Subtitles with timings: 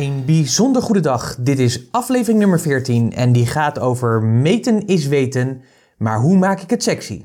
[0.00, 1.36] Een bijzonder goede dag.
[1.38, 5.62] Dit is aflevering nummer 14 en die gaat over meten is weten,
[5.98, 7.24] maar hoe maak ik het sexy?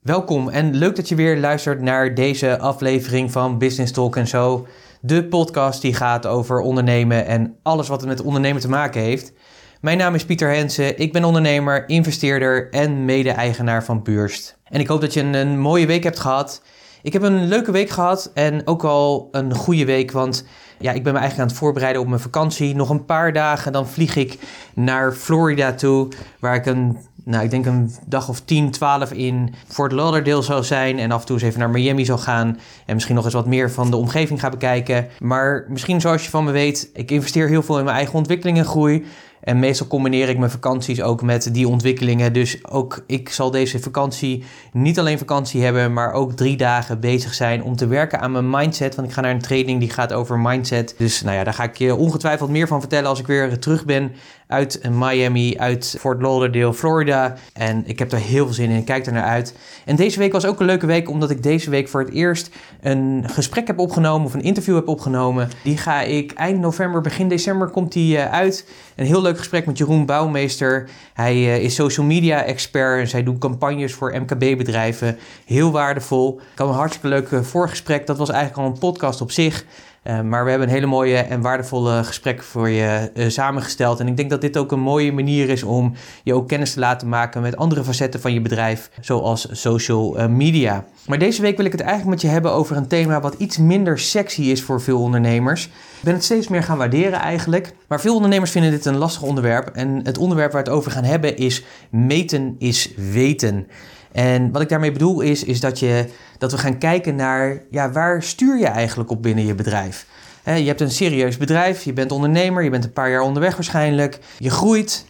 [0.00, 4.66] Welkom en leuk dat je weer luistert naar deze aflevering van Business Talk en zo.
[5.00, 9.32] De podcast die gaat over ondernemen en alles wat het met ondernemen te maken heeft.
[9.80, 14.58] Mijn naam is Pieter Hensen, ik ben ondernemer, investeerder en mede-eigenaar van Buurst.
[14.64, 16.62] En ik hoop dat je een, een mooie week hebt gehad.
[17.02, 20.44] Ik heb een leuke week gehad en ook al een goede week, want
[20.78, 22.74] ja, ik ben me eigenlijk aan het voorbereiden op mijn vakantie.
[22.74, 24.38] Nog een paar dagen, dan vlieg ik
[24.74, 29.54] naar Florida toe, waar ik een, nou, ik denk een dag of 10, 12 in
[29.66, 30.98] Fort Lauderdale zal zijn.
[30.98, 32.58] En af en toe eens even naar Miami zal gaan.
[32.86, 35.08] En misschien nog eens wat meer van de omgeving ga bekijken.
[35.18, 38.58] Maar misschien zoals je van me weet, ik investeer heel veel in mijn eigen ontwikkeling
[38.58, 39.06] en groei.
[39.40, 42.32] En meestal combineer ik mijn vakanties ook met die ontwikkelingen.
[42.32, 47.34] Dus ook ik zal deze vakantie niet alleen vakantie hebben, maar ook drie dagen bezig
[47.34, 48.94] zijn om te werken aan mijn mindset.
[48.94, 50.94] Want ik ga naar een training die gaat over mindset.
[50.98, 53.84] Dus nou ja, daar ga ik je ongetwijfeld meer van vertellen als ik weer terug
[53.84, 54.12] ben
[54.48, 57.34] uit Miami, uit Fort Lauderdale, Florida.
[57.52, 58.84] En ik heb daar heel veel zin in.
[58.84, 59.54] Kijk er naar uit.
[59.84, 62.50] En deze week was ook een leuke week, omdat ik deze week voor het eerst
[62.80, 65.48] een gesprek heb opgenomen of een interview heb opgenomen.
[65.62, 68.66] Die ga ik eind november, begin december komt die eh, uit.
[68.96, 70.88] Een heel leuk gesprek met Jeroen Bouwmeester.
[71.14, 75.18] Hij uh, is social media expert en zij doen campagnes voor MKB-bedrijven.
[75.44, 76.40] Heel waardevol.
[76.52, 78.06] Ik een hartstikke leuk uh, voorgesprek.
[78.06, 79.64] Dat was eigenlijk al een podcast op zich.
[80.04, 84.00] Uh, maar we hebben een hele mooie en waardevolle gesprek voor je uh, samengesteld.
[84.00, 86.80] En ik denk dat dit ook een mooie manier is om je ook kennis te
[86.80, 90.84] laten maken met andere facetten van je bedrijf, zoals social uh, media.
[91.06, 93.58] Maar deze week wil ik het eigenlijk met je hebben over een thema wat iets
[93.58, 95.64] minder sexy is voor veel ondernemers.
[95.64, 97.74] Ik ben het steeds meer gaan waarderen eigenlijk.
[97.88, 99.68] Maar veel ondernemers vinden dit een lastig onderwerp.
[99.68, 103.66] En het onderwerp waar we het over gaan hebben is meten is weten.
[104.12, 106.08] En wat ik daarmee bedoel is, is dat, je,
[106.38, 110.06] dat we gaan kijken naar ja, waar stuur je eigenlijk op binnen je bedrijf.
[110.44, 114.18] Je hebt een serieus bedrijf, je bent ondernemer, je bent een paar jaar onderweg waarschijnlijk,
[114.38, 115.06] je groeit.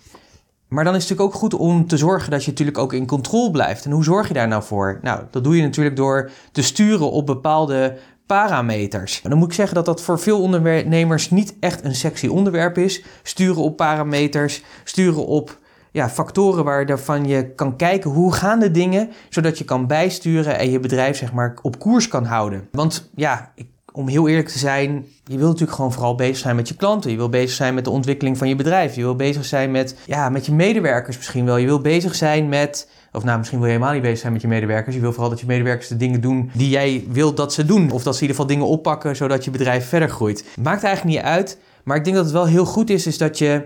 [0.69, 3.07] Maar dan is het natuurlijk ook goed om te zorgen dat je natuurlijk ook in
[3.07, 3.85] controle blijft.
[3.85, 4.99] En hoe zorg je daar nou voor?
[5.03, 9.21] Nou, dat doe je natuurlijk door te sturen op bepaalde parameters.
[9.23, 12.79] En dan moet ik zeggen dat dat voor veel ondernemers niet echt een sexy onderwerp
[12.79, 13.03] is.
[13.23, 15.59] Sturen op parameters, sturen op
[15.99, 20.71] ja, factoren waarvan je kan kijken hoe gaan de dingen, zodat je kan bijsturen en
[20.71, 22.69] je bedrijf zeg maar op koers kan houden.
[22.73, 26.57] Want ja, ik, om heel eerlijk te zijn, je wilt natuurlijk gewoon vooral bezig zijn
[26.57, 27.11] met je klanten.
[27.11, 28.95] Je wil bezig zijn met de ontwikkeling van je bedrijf.
[28.95, 31.57] Je wil bezig zijn met, ja, met je medewerkers misschien wel.
[31.57, 34.43] Je wil bezig zijn met, of nou, misschien wil je helemaal niet bezig zijn met
[34.43, 34.95] je medewerkers.
[34.95, 37.91] Je wil vooral dat je medewerkers de dingen doen die jij wilt dat ze doen.
[37.91, 40.45] Of dat ze in ieder geval dingen oppakken, zodat je bedrijf verder groeit.
[40.61, 41.59] Maakt eigenlijk niet uit.
[41.85, 43.65] Maar ik denk dat het wel heel goed is, is dat je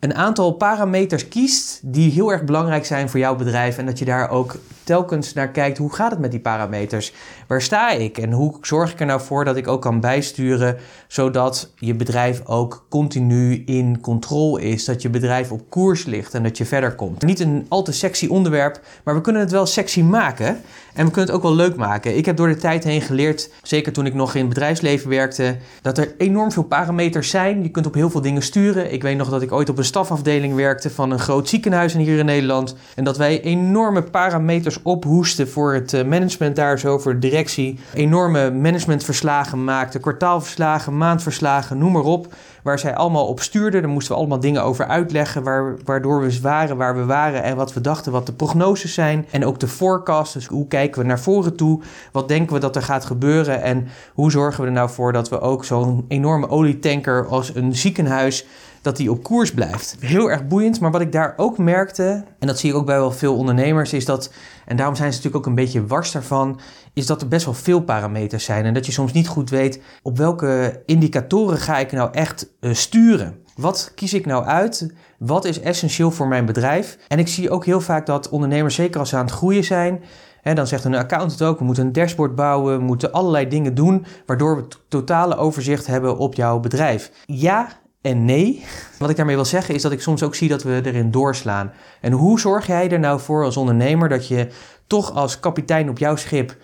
[0.00, 4.04] een aantal parameters kiest die heel erg belangrijk zijn voor jouw bedrijf en dat je
[4.04, 7.12] daar ook telkens naar kijkt hoe gaat het met die parameters?
[7.46, 10.76] Waar sta ik en hoe zorg ik er nou voor dat ik ook kan bijsturen
[11.08, 16.42] zodat je bedrijf ook continu in controle is, dat je bedrijf op koers ligt en
[16.42, 17.22] dat je verder komt.
[17.22, 20.60] Niet een al te sexy onderwerp, maar we kunnen het wel sexy maken
[20.94, 22.16] en we kunnen het ook wel leuk maken.
[22.16, 25.56] Ik heb door de tijd heen geleerd, zeker toen ik nog in het bedrijfsleven werkte,
[25.82, 27.62] dat er enorm veel parameters zijn.
[27.62, 28.92] Je kunt op heel veel dingen sturen.
[28.92, 32.18] Ik weet nog dat ik ooit op een stafafdeling werkte van een groot ziekenhuis hier
[32.18, 37.12] in Nederland en dat wij enorme parameters ophoesten voor het eh, management daar zo, voor
[37.12, 37.78] de directie.
[37.94, 42.34] Enorme managementverslagen maakten, kwartaalverslagen, maandverslagen, noem maar op.
[42.62, 43.82] Waar zij allemaal op stuurden.
[43.82, 45.42] Daar moesten we allemaal dingen over uitleggen.
[45.42, 49.26] Waar, waardoor we waren waar we waren en wat we dachten wat de prognoses zijn.
[49.30, 50.32] En ook de forecast.
[50.32, 51.80] Dus hoe kijken we naar voren toe?
[52.12, 53.62] Wat denken we dat er gaat gebeuren?
[53.62, 57.76] En hoe zorgen we er nou voor dat we ook zo'n enorme olietanker als een
[57.76, 58.46] ziekenhuis
[58.82, 59.96] dat die op koers blijft.
[60.00, 62.98] Heel erg boeiend, maar wat ik daar ook merkte, en dat zie ik ook bij
[62.98, 64.32] wel veel ondernemers, is dat,
[64.70, 66.60] en daarom zijn ze natuurlijk ook een beetje wars daarvan,
[66.92, 69.82] is dat er best wel veel parameters zijn en dat je soms niet goed weet
[70.02, 73.38] op welke indicatoren ga ik nou echt uh, sturen.
[73.56, 74.94] Wat kies ik nou uit?
[75.18, 76.98] Wat is essentieel voor mijn bedrijf?
[77.08, 80.02] En ik zie ook heel vaak dat ondernemers, zeker als ze aan het groeien zijn,
[80.40, 83.74] He, dan zegt een accountant ook, we moeten een dashboard bouwen, we moeten allerlei dingen
[83.74, 87.10] doen, waardoor we totale overzicht hebben op jouw bedrijf.
[87.26, 87.68] Ja,
[88.00, 88.64] en nee.
[88.98, 91.72] Wat ik daarmee wil zeggen is dat ik soms ook zie dat we erin doorslaan.
[92.00, 94.48] En hoe zorg jij er nou voor als ondernemer dat je
[94.86, 96.56] toch als kapitein op jouw schip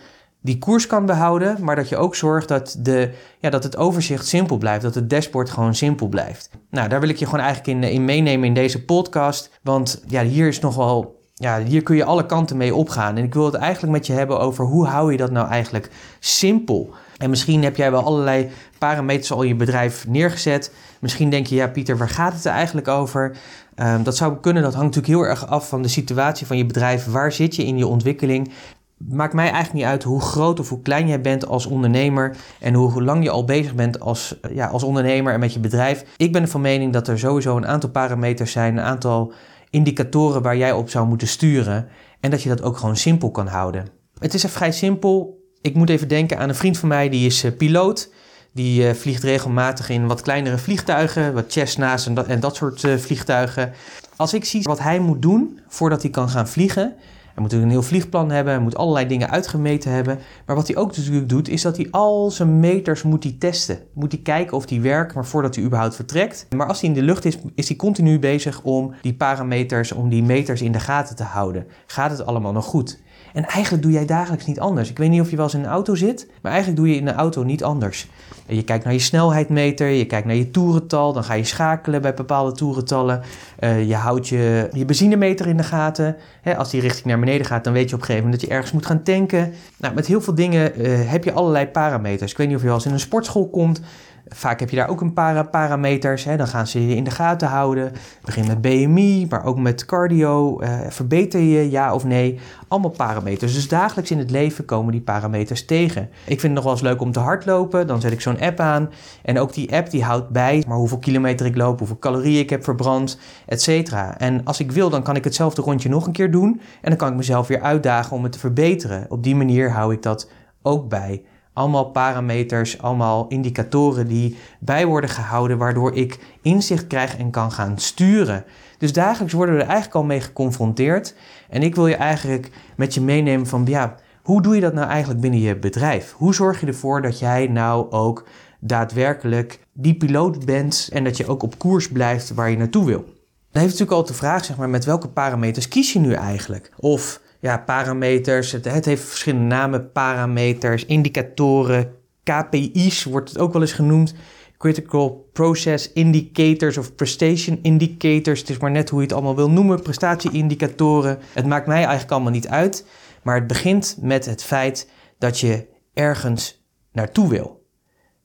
[0.46, 4.26] die koers kan behouden, maar dat je ook zorgt dat, de, ja, dat het overzicht
[4.26, 6.50] simpel blijft, dat het dashboard gewoon simpel blijft.
[6.70, 10.22] Nou, daar wil ik je gewoon eigenlijk in, in meenemen in deze podcast, want ja,
[10.22, 13.16] hier is nog wel ja, hier kun je alle kanten mee opgaan.
[13.16, 15.90] En ik wil het eigenlijk met je hebben over hoe hou je dat nou eigenlijk
[16.18, 16.90] simpel.
[17.16, 18.48] En misschien heb jij wel allerlei
[18.78, 20.72] parameters al in je bedrijf neergezet.
[21.00, 23.36] Misschien denk je, ja Pieter, waar gaat het er eigenlijk over?
[23.76, 26.66] Um, dat zou kunnen, dat hangt natuurlijk heel erg af van de situatie van je
[26.66, 27.06] bedrijf.
[27.06, 28.52] Waar zit je in je ontwikkeling?
[28.96, 32.74] Maakt mij eigenlijk niet uit hoe groot of hoe klein jij bent als ondernemer en
[32.74, 36.04] hoe lang je al bezig bent als, ja, als ondernemer en met je bedrijf.
[36.16, 39.32] Ik ben van mening dat er sowieso een aantal parameters zijn, een aantal
[39.76, 41.88] indicatoren waar jij op zou moeten sturen
[42.20, 43.88] en dat je dat ook gewoon simpel kan houden.
[44.18, 45.44] Het is vrij simpel.
[45.60, 48.12] Ik moet even denken aan een vriend van mij, die is uh, piloot.
[48.52, 52.82] Die uh, vliegt regelmatig in wat kleinere vliegtuigen, wat Cessna's en dat, en dat soort
[52.82, 53.72] uh, vliegtuigen.
[54.16, 56.94] Als ik zie wat hij moet doen voordat hij kan gaan vliegen,
[57.36, 60.18] hij moet een heel vliegplan hebben, hij moet allerlei dingen uitgemeten hebben.
[60.46, 63.78] Maar wat hij ook natuurlijk doet, is dat hij al zijn meters moet hij testen.
[63.92, 66.46] Moet hij kijken of die werken, maar voordat hij überhaupt vertrekt.
[66.56, 70.08] Maar als hij in de lucht is, is hij continu bezig om die parameters, om
[70.08, 71.66] die meters in de gaten te houden.
[71.86, 72.98] Gaat het allemaal nog goed?
[73.36, 74.90] En eigenlijk doe jij dagelijks niet anders.
[74.90, 77.00] Ik weet niet of je wel eens in een auto zit, maar eigenlijk doe je
[77.00, 78.08] in een auto niet anders.
[78.46, 82.14] Je kijkt naar je snelheidmeter, je kijkt naar je toerental, dan ga je schakelen bij
[82.14, 83.22] bepaalde toerentallen.
[83.60, 86.16] Uh, je houdt je, je benzinemeter in de gaten.
[86.56, 88.56] als die richting naar beneden gaat, dan weet je op een gegeven moment dat je
[88.56, 89.52] ergens moet gaan tanken.
[89.76, 92.30] Nou, met heel veel dingen uh, heb je allerlei parameters.
[92.30, 93.80] Ik weet niet of je wel eens in een sportschool komt.
[94.28, 96.24] Vaak heb je daar ook een paar parameters.
[96.24, 96.36] Hè.
[96.36, 97.92] Dan gaan ze je in de gaten houden.
[98.24, 100.62] Begin met BMI, maar ook met cardio.
[100.62, 102.38] Uh, verbeter je ja of nee?
[102.68, 103.54] Allemaal parameters.
[103.54, 106.02] Dus dagelijks in het leven komen die parameters tegen.
[106.02, 107.86] Ik vind het nog wel eens leuk om te hardlopen.
[107.86, 108.90] Dan zet ik zo'n app aan.
[109.22, 112.50] En ook die app die houdt bij maar hoeveel kilometer ik loop, hoeveel calorieën ik
[112.50, 114.18] heb verbrand, et cetera.
[114.18, 116.60] En als ik wil, dan kan ik hetzelfde rondje nog een keer doen.
[116.80, 119.06] En dan kan ik mezelf weer uitdagen om het te verbeteren.
[119.08, 120.30] Op die manier hou ik dat
[120.62, 121.22] ook bij.
[121.56, 127.78] Allemaal parameters, allemaal indicatoren die bij worden gehouden, waardoor ik inzicht krijg en kan gaan
[127.78, 128.44] sturen.
[128.78, 131.14] Dus dagelijks worden we er eigenlijk al mee geconfronteerd.
[131.48, 134.88] En ik wil je eigenlijk met je meenemen van, ja, hoe doe je dat nou
[134.88, 136.12] eigenlijk binnen je bedrijf?
[136.16, 138.26] Hoe zorg je ervoor dat jij nou ook
[138.60, 143.04] daadwerkelijk die piloot bent en dat je ook op koers blijft waar je naartoe wil?
[143.50, 146.72] Dan heeft natuurlijk al de vraag, zeg maar, met welke parameters kies je nu eigenlijk?
[146.76, 148.52] Of ja, parameters.
[148.52, 154.14] Het, heeft verschillende namen, parameters, indicatoren, KPI's wordt het ook wel eens genoemd.
[154.58, 158.40] Critical Process Indicators of Prestation Indicators.
[158.40, 159.82] Het is maar net hoe je het allemaal wil noemen.
[159.82, 161.18] Prestatieindicatoren.
[161.32, 162.86] Het maakt mij eigenlijk allemaal niet uit.
[163.22, 167.64] Maar het begint met het feit dat je ergens naartoe wil.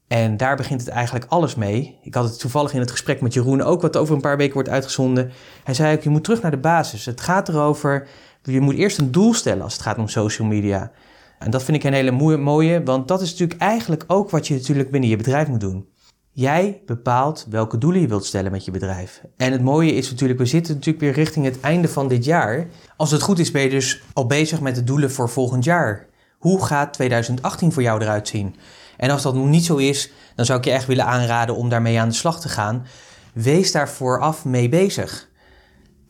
[0.08, 2.00] En daar begint het eigenlijk alles mee.
[2.02, 4.54] Ik had het toevallig in het gesprek met Jeroen ook, wat over een paar weken
[4.54, 5.32] wordt uitgezonden.
[5.64, 7.06] Hij zei ook, je moet terug naar de basis.
[7.06, 8.08] Het gaat erover
[8.44, 10.92] je moet eerst een doel stellen als het gaat om social media.
[11.40, 14.54] En dat vind ik een hele mooie, want dat is natuurlijk eigenlijk ook wat je
[14.54, 15.90] natuurlijk binnen je bedrijf moet doen.
[16.34, 19.22] Jij bepaalt welke doelen je wilt stellen met je bedrijf.
[19.38, 22.68] En het mooie is natuurlijk, we zitten natuurlijk weer richting het einde van dit jaar.
[22.98, 26.08] Als het goed is, ben je dus al bezig met de doelen voor volgend jaar.
[26.38, 28.56] Hoe gaat 2018 voor jou eruit zien?
[28.98, 31.70] En als dat nog niet zo is, dan zou ik je echt willen aanraden om
[31.70, 32.86] daarmee aan de slag te gaan.
[33.34, 35.30] Wees daar vooraf mee bezig.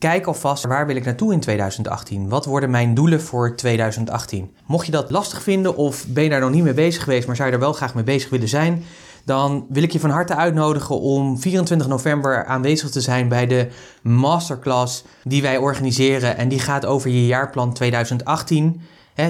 [0.02, 2.28] Kijk alvast waar wil ik naartoe in 2018?
[2.28, 4.50] Wat worden mijn doelen voor 2018?
[4.66, 7.36] Mocht je dat lastig vinden of ben je daar nog niet mee bezig geweest, maar
[7.36, 8.84] zou je er wel graag mee bezig willen zijn,
[9.24, 13.68] dan wil ik je van harte uitnodigen om 24 november aanwezig te zijn bij de
[14.02, 16.36] masterclass die wij organiseren.
[16.36, 18.80] En die gaat over je jaarplan 2018.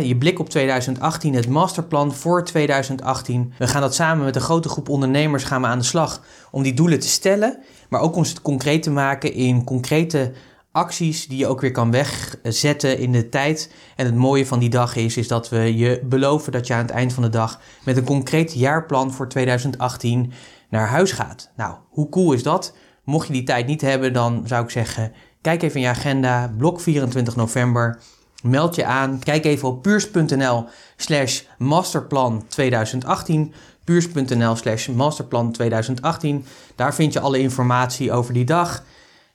[0.03, 3.53] je blik op 2018, het masterplan voor 2018.
[3.59, 6.63] We gaan dat samen met een grote groep ondernemers gaan we aan de slag om
[6.63, 7.59] die doelen te stellen,
[7.89, 10.33] maar ook om ze concreet te maken in concrete
[10.73, 13.73] acties die je ook weer kan wegzetten in de tijd.
[13.97, 16.83] En het mooie van die dag is, is dat we je beloven dat je aan
[16.83, 20.33] het eind van de dag met een concreet jaarplan voor 2018
[20.71, 21.51] naar huis gaat.
[21.57, 22.75] Nou, hoe cool is dat?
[23.05, 26.55] Mocht je die tijd niet hebben, dan zou ik zeggen, kijk even in je agenda,
[26.57, 27.99] blok 24 november.
[28.43, 29.19] Meld je aan.
[29.19, 30.65] Kijk even op puurs.nl
[30.97, 33.53] slash masterplan 2018.
[33.85, 36.45] Puurs.nl slash masterplan 2018.
[36.75, 38.83] Daar vind je alle informatie over die dag.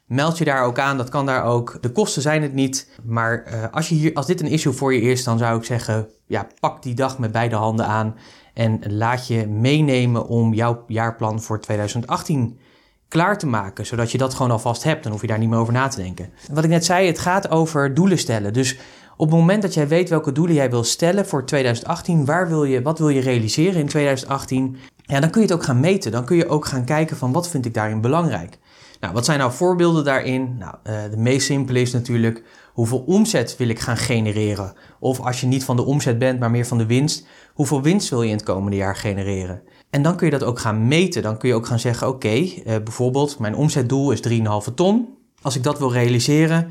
[0.07, 1.77] Meld je daar ook aan, dat kan daar ook.
[1.81, 2.89] De kosten zijn het niet.
[3.03, 5.63] Maar uh, als, je hier, als dit een issue voor je is, dan zou ik
[5.63, 8.15] zeggen: ja, pak die dag met beide handen aan.
[8.53, 12.59] En laat je meenemen om jouw jaarplan voor 2018
[13.07, 13.85] klaar te maken.
[13.85, 15.03] Zodat je dat gewoon alvast hebt.
[15.03, 16.29] Dan hoef je daar niet meer over na te denken.
[16.51, 18.53] Wat ik net zei, het gaat over doelen stellen.
[18.53, 18.77] Dus
[19.17, 22.63] op het moment dat jij weet welke doelen jij wil stellen voor 2018, waar wil
[22.63, 26.11] je, wat wil je realiseren in 2018, ja, dan kun je het ook gaan meten.
[26.11, 28.57] Dan kun je ook gaan kijken van wat vind ik daarin belangrijk.
[28.99, 30.57] Nou, wat zijn nou voorbeelden daarin?
[30.57, 34.73] Nou, uh, de meest simpele is natuurlijk hoeveel omzet wil ik gaan genereren?
[34.99, 38.09] Of als je niet van de omzet bent, maar meer van de winst, hoeveel winst
[38.09, 39.61] wil je in het komende jaar genereren?
[39.89, 41.21] En dan kun je dat ook gaan meten.
[41.21, 44.21] Dan kun je ook gaan zeggen: oké, uh, bijvoorbeeld, mijn omzetdoel is
[44.67, 45.17] 3,5 ton.
[45.41, 46.69] Als ik dat wil realiseren,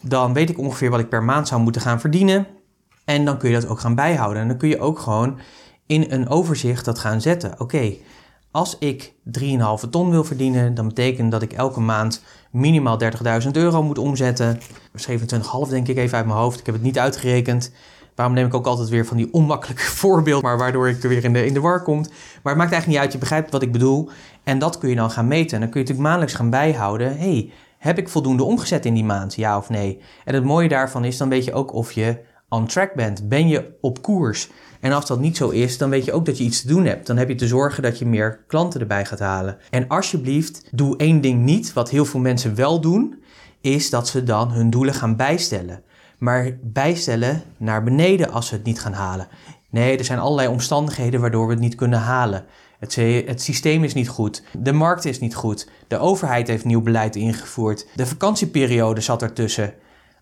[0.00, 2.46] dan weet ik ongeveer wat ik per maand zou moeten gaan verdienen.
[3.04, 4.42] En dan kun je dat ook gaan bijhouden.
[4.42, 5.38] En dan kun je ook gewoon
[5.86, 7.60] in een overzicht dat gaan zetten.
[7.60, 7.94] Oké,
[8.50, 12.98] als ik 3,5 ton wil verdienen, dan betekent dat ik elke maand minimaal
[13.44, 14.60] 30.000 euro moet omzetten.
[14.96, 16.58] 27,5 denk ik even uit mijn hoofd.
[16.58, 17.72] Ik heb het niet uitgerekend.
[18.14, 21.24] Waarom neem ik ook altijd weer van die onmakkelijke voorbeeld, maar waardoor ik er weer
[21.24, 22.08] in de, in de war komt.
[22.08, 24.10] Maar het maakt eigenlijk niet uit, je begrijpt wat ik bedoel.
[24.42, 25.54] En dat kun je dan gaan meten.
[25.54, 27.18] En dan kun je natuurlijk maandelijks gaan bijhouden.
[27.18, 30.00] hey, heb ik voldoende omgezet in die maand, ja of nee?
[30.24, 33.28] En het mooie daarvan is, dan weet je ook of je on track bent.
[33.28, 34.50] Ben je op koers?
[34.80, 36.84] En als dat niet zo is, dan weet je ook dat je iets te doen
[36.84, 37.06] hebt.
[37.06, 39.58] Dan heb je te zorgen dat je meer klanten erbij gaat halen.
[39.70, 43.22] En alsjeblieft, doe één ding niet, wat heel veel mensen wel doen,
[43.60, 45.82] is dat ze dan hun doelen gaan bijstellen.
[46.18, 49.28] Maar bijstellen naar beneden als ze het niet gaan halen.
[49.70, 52.44] Nee, er zijn allerlei omstandigheden waardoor we het niet kunnen halen.
[52.78, 52.94] Het,
[53.26, 54.42] het, systeem is niet goed.
[54.58, 55.68] De markt is niet goed.
[55.88, 57.86] De overheid heeft nieuw beleid ingevoerd.
[57.94, 59.74] De vakantieperiode zat ertussen.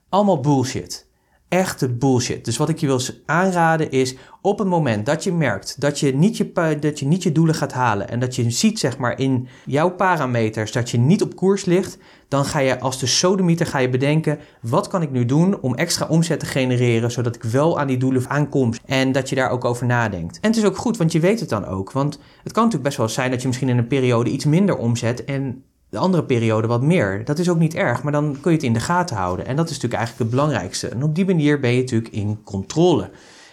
[0.08, 1.05] Allemaal bullshit
[1.48, 2.44] echte bullshit.
[2.44, 6.14] Dus wat ik je wil aanraden is op het moment dat je merkt dat je
[6.14, 9.18] niet je, dat je, niet je doelen gaat halen en dat je ziet zeg maar
[9.18, 11.98] in jouw parameters dat je niet op koers ligt,
[12.28, 15.74] dan ga je als de sodemieter ga je bedenken wat kan ik nu doen om
[15.74, 19.50] extra omzet te genereren zodat ik wel aan die doelen aankom en dat je daar
[19.50, 20.38] ook over nadenkt.
[20.40, 21.92] En het is ook goed, want je weet het dan ook.
[21.92, 24.76] Want het kan natuurlijk best wel zijn dat je misschien in een periode iets minder
[24.76, 27.24] omzet en de andere periode wat meer.
[27.24, 29.46] Dat is ook niet erg, maar dan kun je het in de gaten houden.
[29.46, 30.88] En dat is natuurlijk eigenlijk het belangrijkste.
[30.88, 33.10] En op die manier ben je natuurlijk in controle.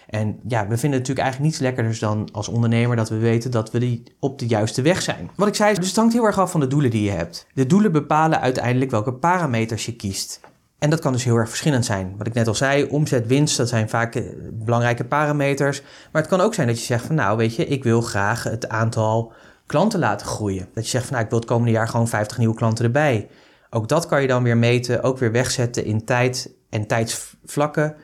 [0.08, 3.50] En ja, we vinden het natuurlijk eigenlijk niets lekkerder dan als ondernemer dat we weten
[3.50, 5.30] dat we die op de juiste weg zijn.
[5.36, 7.46] Wat ik zei, dus het hangt heel erg af van de doelen die je hebt.
[7.54, 10.40] De doelen bepalen uiteindelijk welke parameters je kiest.
[10.78, 12.14] En dat kan dus heel erg verschillend zijn.
[12.16, 14.22] Wat ik net al zei, omzet, winst, dat zijn vaak eh,
[14.52, 15.82] belangrijke parameters.
[16.12, 18.42] Maar het kan ook zijn dat je zegt van nou, weet je, ik wil graag
[18.42, 19.32] het aantal
[19.66, 20.68] klanten laten groeien.
[20.74, 23.28] Dat je zegt van nou, ik wil het komende jaar gewoon 50 nieuwe klanten erbij.
[23.70, 27.94] Ook dat kan je dan weer meten, ook weer wegzetten in tijd en tijdsvlakken.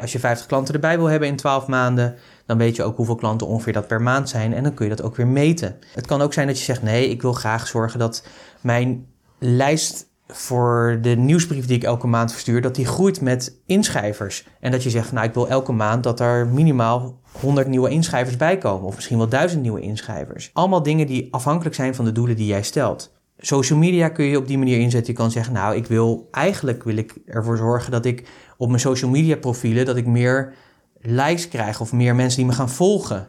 [0.00, 3.14] als je 50 klanten erbij wil hebben in 12 maanden, dan weet je ook hoeveel
[3.14, 5.76] klanten ongeveer dat per maand zijn en dan kun je dat ook weer meten.
[5.94, 8.26] Het kan ook zijn dat je zegt nee, ik wil graag zorgen dat
[8.60, 9.06] mijn
[9.38, 14.46] lijst voor de nieuwsbrief die ik elke maand verstuur, dat die groeit met inschrijvers.
[14.60, 18.36] En dat je zegt, nou ik wil elke maand dat er minimaal 100 nieuwe inschrijvers
[18.36, 18.86] bij komen.
[18.86, 20.50] Of misschien wel 1000 nieuwe inschrijvers.
[20.52, 23.18] Allemaal dingen die afhankelijk zijn van de doelen die jij stelt.
[23.38, 25.12] Social media kun je op die manier inzetten.
[25.12, 28.80] Je kan zeggen, nou ik wil eigenlijk wil ik ervoor zorgen dat ik op mijn
[28.80, 30.54] social media profielen, dat ik meer
[31.00, 33.28] likes krijg of meer mensen die me gaan volgen.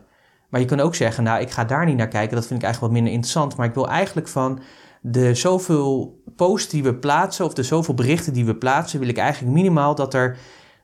[0.49, 2.65] Maar je kan ook zeggen, nou ik ga daar niet naar kijken, dat vind ik
[2.65, 3.55] eigenlijk wat minder interessant.
[3.55, 4.59] Maar ik wil eigenlijk van
[5.01, 9.17] de zoveel posts die we plaatsen of de zoveel berichten die we plaatsen, wil ik
[9.17, 10.37] eigenlijk minimaal dat er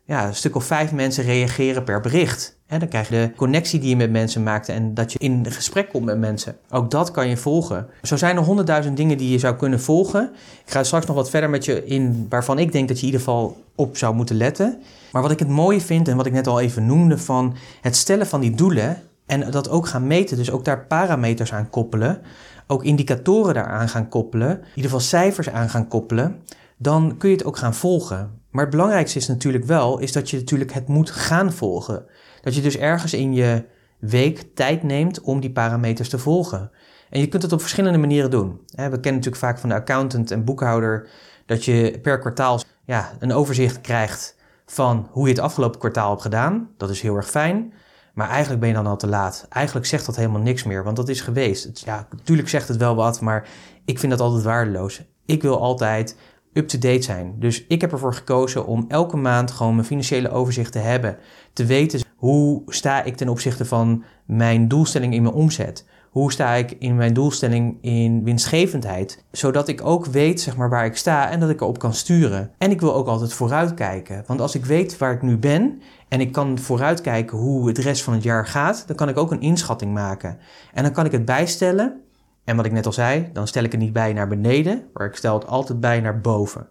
[0.04, 2.58] ja, een stuk of vijf mensen reageren per bericht.
[2.68, 5.46] En dan krijg je de connectie die je met mensen maakt en dat je in
[5.52, 6.56] gesprek komt met mensen.
[6.70, 7.88] Ook dat kan je volgen.
[8.02, 10.30] Zo zijn er honderdduizend dingen die je zou kunnen volgen.
[10.66, 13.12] Ik ga straks nog wat verder met je in waarvan ik denk dat je in
[13.12, 14.82] ieder geval op zou moeten letten.
[15.12, 17.96] Maar wat ik het mooie vind en wat ik net al even noemde van het
[17.96, 22.22] stellen van die doelen en dat ook gaan meten, dus ook daar parameters aan koppelen
[22.68, 26.42] ook indicatoren daaraan gaan koppelen, in ieder geval cijfers aan gaan koppelen,
[26.78, 28.42] dan kun je het ook gaan volgen.
[28.50, 32.06] Maar het belangrijkste is natuurlijk wel, is dat je natuurlijk het moet gaan volgen.
[32.42, 33.64] Dat je dus ergens in je
[34.00, 36.72] week tijd neemt om die parameters te volgen.
[37.10, 38.60] En je kunt het op verschillende manieren doen.
[38.66, 41.10] We kennen natuurlijk vaak van de accountant en boekhouder
[41.46, 46.22] dat je per kwartaal ja, een overzicht krijgt van hoe je het afgelopen kwartaal hebt
[46.22, 46.70] gedaan.
[46.78, 47.74] Dat is heel erg fijn.
[48.18, 49.46] Maar eigenlijk ben je dan al te laat.
[49.50, 51.82] Eigenlijk zegt dat helemaal niks meer, want dat is geweest.
[51.86, 53.48] Ja, natuurlijk zegt het wel wat, maar
[53.86, 55.02] ik vind dat altijd waardeloos.
[55.26, 56.18] Ik wil altijd
[56.54, 57.36] up-to-date zijn.
[57.40, 61.18] Dus ik heb ervoor gekozen om elke maand gewoon mijn financiële overzicht te hebben.
[61.54, 65.86] Te weten hoe sta ik ten opzichte van mijn doelstelling in mijn omzet.
[66.10, 69.24] Hoe sta ik in mijn doelstelling in winstgevendheid?
[69.32, 72.52] Zodat ik ook weet zeg maar, waar ik sta en dat ik erop kan sturen.
[72.58, 74.24] En ik wil ook altijd vooruitkijken.
[74.28, 78.04] Want als ik weet waar ik nu ben en ik kan vooruitkijken hoe het rest
[78.04, 80.38] van het jaar gaat, dan kan ik ook een inschatting maken.
[80.74, 82.02] En dan kan ik het bijstellen.
[82.44, 85.08] En wat ik net al zei, dan stel ik het niet bij naar beneden, maar
[85.08, 86.68] ik stel het altijd bij naar boven.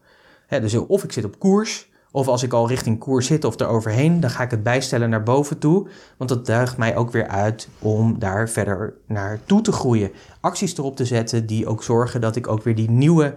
[0.49, 4.21] dus of ik zit op koers, of als ik al richting koers zit of eroverheen,
[4.21, 5.89] dan ga ik het bijstellen naar boven toe.
[6.17, 10.11] Want dat daagt mij ook weer uit om daar verder naartoe te groeien.
[10.41, 13.35] Acties erop te zetten die ook zorgen dat ik ook weer die nieuwe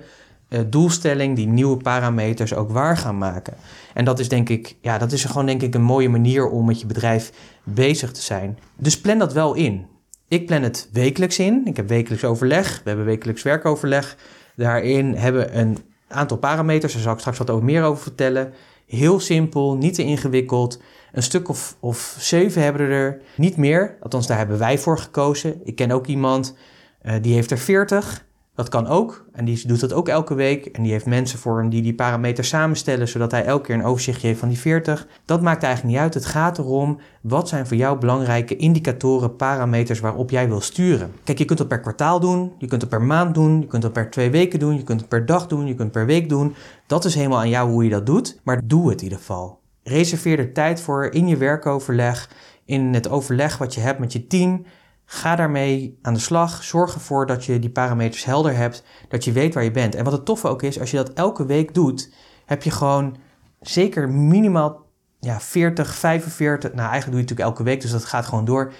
[0.70, 3.53] doelstelling, die nieuwe parameters ook waar gaan maken.
[3.94, 6.65] En dat is denk ik, ja, dat is gewoon denk ik een mooie manier om
[6.65, 7.32] met je bedrijf
[7.63, 8.58] bezig te zijn.
[8.77, 9.86] Dus plan dat wel in.
[10.27, 11.62] Ik plan het wekelijks in.
[11.65, 12.82] Ik heb wekelijks overleg.
[12.84, 14.18] We hebben wekelijks werkoverleg.
[14.56, 15.77] Daarin hebben we een
[16.08, 16.94] aantal parameters.
[16.94, 18.53] Daar zal ik straks wat meer over vertellen.
[18.86, 20.82] Heel simpel, niet te ingewikkeld.
[21.12, 23.98] Een stuk of, of zeven hebben er, niet meer.
[24.01, 25.62] Althans, daar hebben wij voor gekozen.
[25.63, 26.56] Ik ken ook iemand
[27.03, 28.27] uh, die heeft er veertig.
[28.60, 29.25] Dat kan ook.
[29.32, 30.66] En die doet dat ook elke week.
[30.66, 33.84] En die heeft mensen voor hem die die parameters samenstellen, zodat hij elke keer een
[33.84, 35.08] overzichtje heeft van die 40.
[35.25, 36.13] Dat maakt eigenlijk niet uit.
[36.13, 41.12] Het gaat erom, wat zijn voor jou belangrijke indicatoren, parameters waarop jij wil sturen.
[41.24, 43.84] Kijk, je kunt dat per kwartaal doen, je kunt het per maand doen, je kunt
[43.84, 46.06] het per twee weken doen, je kunt het per dag doen, je kunt het per
[46.06, 46.56] week doen.
[46.88, 49.60] Dat is helemaal aan jou hoe je dat doet, maar doe het in ieder geval.
[49.84, 52.30] Reserveer er tijd voor in je werkoverleg,
[52.66, 54.66] in het overleg wat je hebt met je team.
[55.12, 56.63] Ga daarmee aan de slag.
[56.63, 59.96] Zorg ervoor dat je die parameters helder hebt, dat je weet waar je bent.
[59.96, 62.13] En wat het toffe ook is, als je dat elke week doet,
[62.46, 63.18] heb je gewoon
[63.62, 64.86] zeker minimaal
[65.20, 66.74] ja, 40, 45.
[66.74, 68.74] Nou, eigenlijk doe je het natuurlijk elke week, dus dat gaat gewoon door.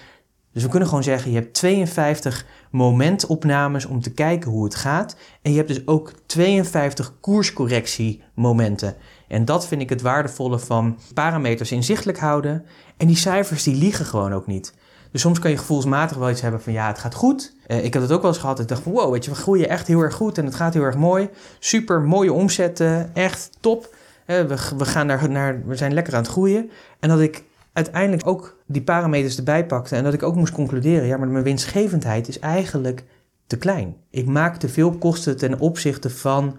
[0.52, 5.16] Dus we kunnen gewoon zeggen, je hebt 52 momentopnames om te kijken hoe het gaat.
[5.42, 8.96] En je hebt dus ook 52 koerscorrectiemomenten.
[9.28, 12.64] En dat vind ik het waardevolle van parameters inzichtelijk houden.
[12.96, 14.74] En die cijfers die liegen gewoon ook niet.
[15.10, 17.54] Dus soms kan je gevoelsmatig wel iets hebben van ja, het gaat goed.
[17.66, 18.60] Uh, ik heb het ook wel eens gehad.
[18.60, 20.82] Ik dacht wow, weet je, we groeien echt heel erg goed en het gaat heel
[20.82, 21.28] erg mooi.
[21.58, 23.94] Super mooie omzetten, echt top.
[24.26, 26.70] Uh, we, we, gaan naar, naar, we zijn lekker aan het groeien.
[27.00, 31.06] En dat ik uiteindelijk ook die parameters erbij pakte en dat ik ook moest concluderen,
[31.06, 33.04] ja, maar mijn winstgevendheid is eigenlijk
[33.46, 33.96] te klein.
[34.10, 36.56] Ik maak te veel kosten ten opzichte van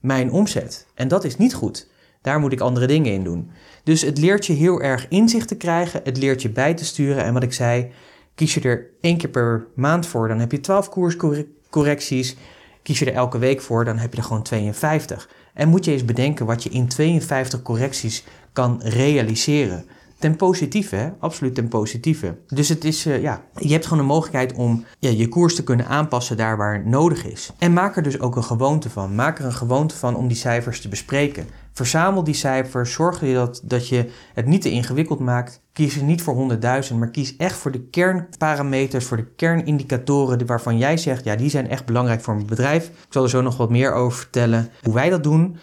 [0.00, 0.86] mijn omzet.
[0.94, 1.90] En dat is niet goed.
[2.22, 3.50] Daar moet ik andere dingen in doen.
[3.84, 6.00] Dus het leert je heel erg inzicht te krijgen.
[6.04, 7.24] Het leert je bij te sturen.
[7.24, 7.90] En wat ik zei,
[8.34, 12.36] kies je er één keer per maand voor, dan heb je 12 koerscorrecties.
[12.82, 15.28] Kies je er elke week voor, dan heb je er gewoon 52.
[15.54, 19.84] En moet je eens bedenken wat je in 52 correcties kan realiseren.
[20.18, 21.10] Ten positieve, hè?
[21.18, 22.36] absoluut ten positieve.
[22.46, 25.64] Dus het is, uh, ja, je hebt gewoon de mogelijkheid om ja, je koers te
[25.64, 27.52] kunnen aanpassen daar waar nodig is.
[27.58, 29.14] En maak er dus ook een gewoonte van.
[29.14, 31.46] Maak er een gewoonte van om die cijfers te bespreken.
[31.72, 35.60] Verzamel die cijfers, zorg je dat, dat je het niet te ingewikkeld maakt.
[35.72, 36.58] Kies er niet voor
[36.90, 41.50] 100.000, maar kies echt voor de kernparameters, voor de kernindicatoren waarvan jij zegt, ja, die
[41.50, 42.86] zijn echt belangrijk voor mijn bedrijf.
[42.86, 45.56] Ik zal er zo nog wat meer over vertellen hoe wij dat doen.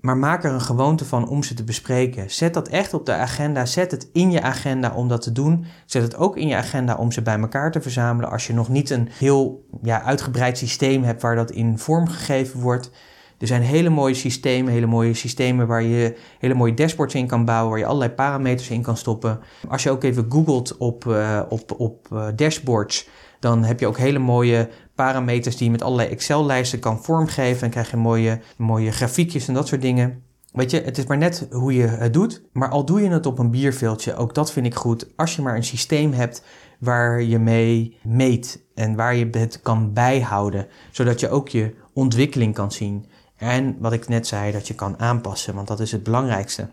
[0.00, 2.30] Maar maak er een gewoonte van om ze te bespreken.
[2.30, 3.64] Zet dat echt op de agenda.
[3.64, 5.64] Zet het in je agenda om dat te doen.
[5.86, 8.30] Zet het ook in je agenda om ze bij elkaar te verzamelen.
[8.30, 12.60] Als je nog niet een heel ja, uitgebreid systeem hebt waar dat in vorm gegeven
[12.60, 12.90] wordt.
[13.38, 17.44] Er zijn hele mooie systemen, hele mooie systemen waar je hele mooie dashboards in kan
[17.44, 19.40] bouwen, waar je allerlei parameters in kan stoppen.
[19.68, 23.08] Als je ook even googelt op, uh, op, op uh, dashboards,
[23.40, 27.62] dan heb je ook hele mooie parameters die je met allerlei Excel-lijsten kan vormgeven.
[27.62, 30.22] En krijg je mooie, mooie grafiekjes en dat soort dingen.
[30.52, 32.42] Weet je, het is maar net hoe je het doet.
[32.52, 35.06] Maar al doe je het op een bierveeltje, ook dat vind ik goed.
[35.16, 36.44] Als je maar een systeem hebt
[36.78, 42.54] waar je mee meet en waar je het kan bijhouden, zodat je ook je ontwikkeling
[42.54, 43.06] kan zien.
[43.36, 46.68] En wat ik net zei, dat je kan aanpassen, want dat is het belangrijkste.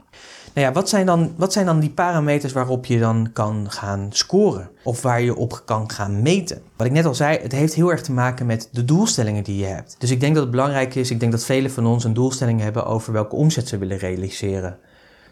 [0.53, 4.07] Nou ja, wat zijn, dan, wat zijn dan die parameters waarop je dan kan gaan
[4.09, 4.69] scoren?
[4.83, 6.61] Of waar je op kan gaan meten?
[6.77, 9.57] Wat ik net al zei, het heeft heel erg te maken met de doelstellingen die
[9.57, 9.95] je hebt.
[9.99, 12.61] Dus ik denk dat het belangrijk is, ik denk dat velen van ons een doelstelling
[12.61, 14.77] hebben over welke omzet ze willen realiseren.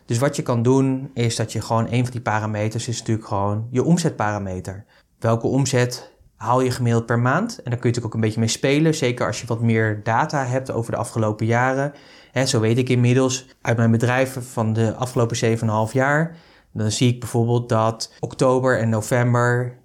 [0.06, 3.28] Dus wat je kan doen, is dat je gewoon een van die parameters is natuurlijk
[3.28, 4.86] gewoon je omzetparameter.
[5.20, 7.50] Welke omzet haal je gemiddeld per maand?
[7.58, 10.04] En daar kun je natuurlijk ook een beetje mee spelen, zeker als je wat meer
[10.04, 11.94] data hebt over de afgelopen jaren.
[12.32, 16.36] He, zo weet ik inmiddels uit mijn bedrijven van de afgelopen 7,5 jaar.
[16.74, 19.80] Dan zie ik bijvoorbeeld dat oktober en november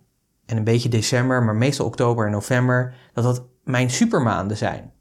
[0.46, 4.92] en een beetje december, maar meestal oktober en november, dat dat mijn supermaanden zijn.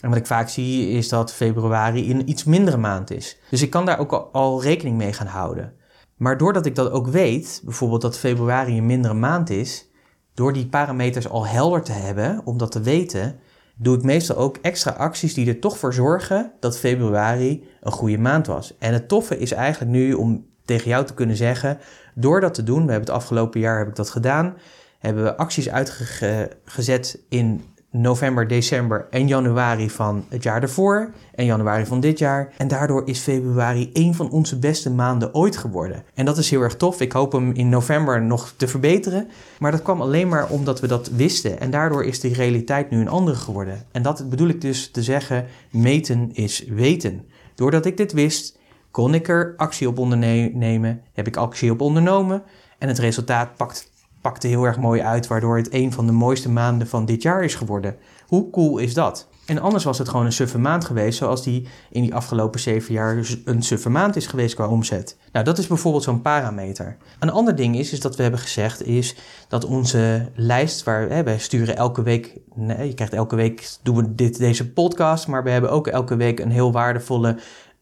[0.00, 3.38] En wat ik vaak zie is dat februari een iets mindere maand is.
[3.50, 5.72] Dus ik kan daar ook al rekening mee gaan houden.
[6.16, 9.92] Maar doordat ik dat ook weet, bijvoorbeeld dat februari een mindere maand is,
[10.34, 13.38] door die parameters al helder te hebben, om dat te weten,
[13.76, 18.18] doe ik meestal ook extra acties die er toch voor zorgen dat februari een goede
[18.18, 18.74] maand was.
[18.78, 21.78] En het toffe is eigenlijk nu om tegen jou te kunnen zeggen,
[22.14, 24.56] door dat te doen, we hebben het afgelopen jaar heb ik dat gedaan,
[24.98, 31.86] hebben we acties uitgezet in november, december en januari van het jaar ervoor en januari
[31.86, 32.52] van dit jaar.
[32.56, 36.02] En daardoor is februari een van onze beste maanden ooit geworden.
[36.14, 37.00] En dat is heel erg tof.
[37.00, 39.28] Ik hoop hem in november nog te verbeteren.
[39.58, 41.60] Maar dat kwam alleen maar omdat we dat wisten.
[41.60, 43.84] En daardoor is de realiteit nu een andere geworden.
[43.92, 47.26] En dat bedoel ik dus te zeggen, meten is weten.
[47.54, 48.58] Doordat ik dit wist,
[48.90, 52.42] kon ik er actie op ondernemen, heb ik actie op ondernomen
[52.78, 53.92] en het resultaat pakt
[54.24, 57.44] pakte heel erg mooi uit, waardoor het een van de mooiste maanden van dit jaar
[57.44, 57.96] is geworden.
[58.26, 59.28] Hoe cool is dat?
[59.46, 62.94] En anders was het gewoon een suffe maand geweest, zoals die in die afgelopen zeven
[62.94, 65.16] jaar dus een suffe maand is geweest qua omzet.
[65.32, 66.96] Nou, dat is bijvoorbeeld zo'n parameter.
[67.18, 69.14] Een ander ding is, is dat we hebben gezegd, is
[69.48, 73.96] dat onze lijst, waar hè, wij sturen elke week, nee, je krijgt elke week, doen
[73.96, 77.36] we dit, deze podcast, maar we hebben ook elke week een heel waardevolle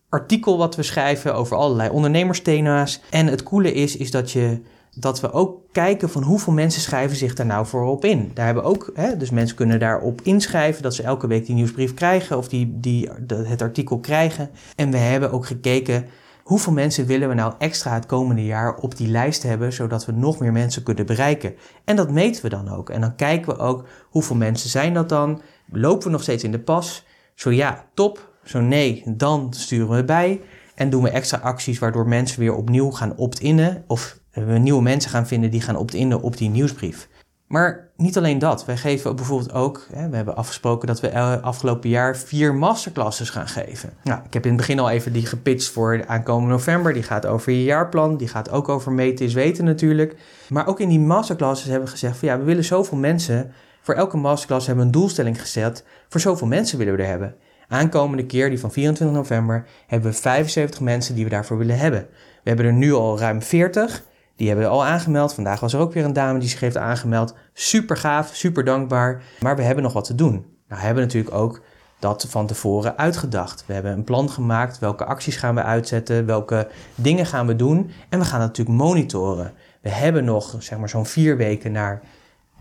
[0.08, 3.00] artikel wat we schrijven over allerlei ondernemersthema's.
[3.10, 4.60] En het coole is, is dat je
[4.94, 8.30] dat we ook kijken van hoeveel mensen schrijven zich daar nou voor op in.
[8.34, 11.94] Daar hebben ook, hè, dus mensen kunnen daarop inschrijven dat ze elke week die nieuwsbrief
[11.94, 14.50] krijgen of die, die, het artikel krijgen.
[14.76, 16.06] En we hebben ook gekeken
[16.42, 20.12] hoeveel mensen willen we nou extra het komende jaar op die lijst hebben, zodat we
[20.12, 21.54] nog meer mensen kunnen bereiken.
[21.84, 22.90] En dat meten we dan ook.
[22.90, 25.40] En dan kijken we ook hoeveel mensen zijn dat dan.
[25.70, 27.06] Lopen we nog steeds in de pas?
[27.34, 28.30] Zo ja, top.
[28.44, 30.40] Zo nee, dan sturen we bij.
[30.74, 33.84] En doen we extra acties waardoor mensen weer opnieuw gaan opt-innen.
[33.86, 37.08] Of we nieuwe mensen gaan vinden die gaan opt-innen op die nieuwsbrief.
[37.52, 38.64] Maar niet alleen dat.
[38.64, 43.48] Wij geven bijvoorbeeld ook, hè, we hebben afgesproken dat we afgelopen jaar vier masterclasses gaan
[43.48, 43.92] geven.
[44.04, 46.92] Nou, ik heb in het begin al even die gepitcht voor aankomende november.
[46.92, 50.16] Die gaat over je jaarplan, die gaat ook over meten is weten natuurlijk.
[50.48, 53.52] Maar ook in die masterclasses hebben we gezegd van ja, we willen zoveel mensen.
[53.80, 55.84] Voor elke masterclass hebben we een doelstelling gezet.
[56.08, 57.34] Voor zoveel mensen willen we er hebben.
[57.68, 62.06] Aankomende keer, die van 24 november, hebben we 75 mensen die we daarvoor willen hebben.
[62.10, 64.02] We hebben er nu al ruim 40.
[64.42, 65.34] Die hebben al aangemeld.
[65.34, 67.34] Vandaag was er ook weer een dame die zich heeft aangemeld.
[67.52, 69.22] Super gaaf, super dankbaar.
[69.40, 70.32] Maar we hebben nog wat te doen.
[70.32, 71.62] Nou, we hebben natuurlijk ook
[71.98, 73.64] dat van tevoren uitgedacht.
[73.66, 74.78] We hebben een plan gemaakt.
[74.78, 76.26] Welke acties gaan we uitzetten?
[76.26, 77.90] Welke dingen gaan we doen?
[78.08, 79.52] En we gaan natuurlijk monitoren.
[79.82, 82.02] We hebben nog zeg maar zo'n vier weken naar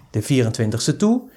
[0.10, 1.30] de 24ste toe.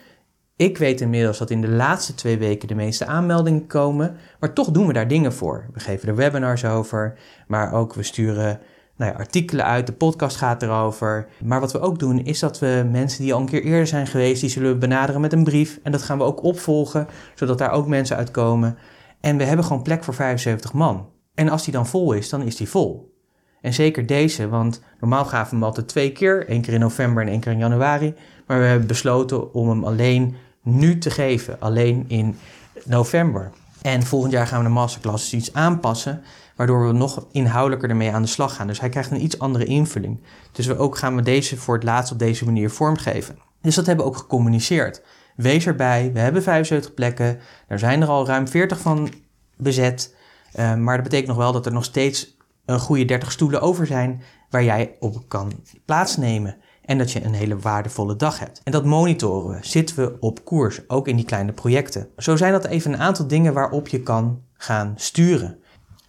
[0.56, 4.70] Ik weet inmiddels dat in de laatste twee weken de meeste aanmeldingen komen, maar toch
[4.70, 5.66] doen we daar dingen voor.
[5.72, 8.60] We geven er webinars over, maar ook we sturen
[8.96, 11.28] nou ja, artikelen uit, de podcast gaat erover.
[11.44, 14.06] Maar wat we ook doen is dat we mensen die al een keer eerder zijn
[14.06, 15.80] geweest, die zullen we benaderen met een brief.
[15.82, 18.78] En dat gaan we ook opvolgen, zodat daar ook mensen uitkomen.
[19.20, 21.08] En we hebben gewoon plek voor 75 man.
[21.34, 23.12] En als die dan vol is, dan is die vol.
[23.60, 27.22] En zeker deze, want normaal gaven we hem altijd twee keer, één keer in november
[27.22, 28.14] en één keer in januari.
[28.46, 32.36] Maar we hebben besloten om hem alleen nu te geven, alleen in
[32.84, 33.50] november.
[33.82, 36.22] En volgend jaar gaan we de masterclasses iets aanpassen,
[36.56, 38.66] waardoor we nog inhoudelijker ermee aan de slag gaan.
[38.66, 40.22] Dus hij krijgt een iets andere invulling.
[40.52, 43.38] Dus we ook gaan we deze voor het laatst op deze manier vormgeven.
[43.60, 45.02] Dus dat hebben we ook gecommuniceerd.
[45.36, 47.38] Wees erbij, we hebben 75 plekken,
[47.68, 49.08] er zijn er al ruim 40 van
[49.56, 50.14] bezet.
[50.58, 53.86] Uh, maar dat betekent nog wel dat er nog steeds een goede 30 stoelen over
[53.86, 55.52] zijn waar jij op kan
[55.84, 58.60] plaatsnemen en dat je een hele waardevolle dag hebt.
[58.64, 59.66] En dat monitoren we.
[59.66, 62.08] Zitten we op koers, ook in die kleine projecten.
[62.16, 65.58] Zo zijn dat even een aantal dingen waarop je kan gaan sturen.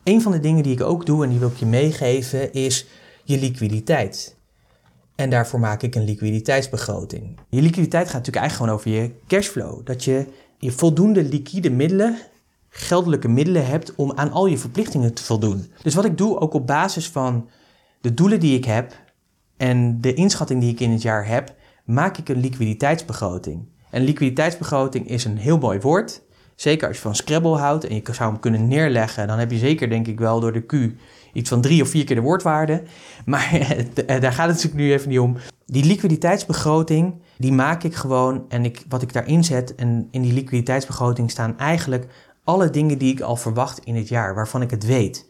[0.05, 2.85] Een van de dingen die ik ook doe en die wil ik je meegeven is
[3.23, 4.35] je liquiditeit.
[5.15, 7.39] En daarvoor maak ik een liquiditeitsbegroting.
[7.49, 9.85] Je liquiditeit gaat natuurlijk eigenlijk gewoon over je cashflow.
[9.85, 10.25] Dat je,
[10.57, 12.17] je voldoende liquide middelen,
[12.69, 15.71] geldelijke middelen hebt om aan al je verplichtingen te voldoen.
[15.81, 17.49] Dus wat ik doe, ook op basis van
[18.01, 19.03] de doelen die ik heb,
[19.57, 23.67] en de inschatting die ik in het jaar heb, maak ik een liquiditeitsbegroting.
[23.89, 26.21] En liquiditeitsbegroting is een heel mooi woord.
[26.55, 29.57] Zeker als je van Scrabble houdt en je zou hem kunnen neerleggen, dan heb je
[29.57, 30.73] zeker, denk ik wel, door de Q
[31.33, 32.83] iets van drie of vier keer de woordwaarde.
[33.25, 33.49] Maar
[34.05, 35.37] daar gaat het natuurlijk nu even niet om.
[35.65, 40.33] Die liquiditeitsbegroting, die maak ik gewoon en ik, wat ik daarin zet, en in die
[40.33, 42.07] liquiditeitsbegroting staan eigenlijk
[42.43, 45.29] alle dingen die ik al verwacht in het jaar, waarvan ik het weet.